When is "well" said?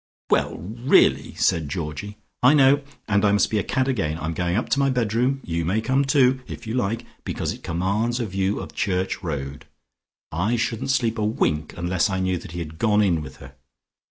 0.31-0.57